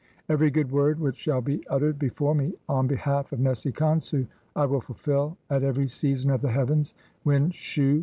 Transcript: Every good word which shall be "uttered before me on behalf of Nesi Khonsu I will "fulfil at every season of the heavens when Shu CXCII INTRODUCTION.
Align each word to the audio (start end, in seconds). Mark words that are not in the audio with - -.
Every 0.27 0.49
good 0.49 0.71
word 0.71 0.99
which 0.99 1.15
shall 1.15 1.41
be 1.41 1.63
"uttered 1.67 1.99
before 1.99 2.33
me 2.33 2.53
on 2.67 2.87
behalf 2.87 3.31
of 3.31 3.37
Nesi 3.39 3.71
Khonsu 3.71 4.25
I 4.55 4.65
will 4.65 4.81
"fulfil 4.81 5.37
at 5.47 5.61
every 5.61 5.87
season 5.89 6.31
of 6.31 6.41
the 6.41 6.49
heavens 6.49 6.95
when 7.21 7.51
Shu 7.51 7.59
CXCII 7.59 7.83
INTRODUCTION. 7.85 7.99